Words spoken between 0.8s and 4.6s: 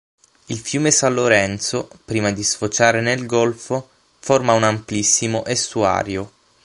San Lorenzo prima di sfociare nel golfo forma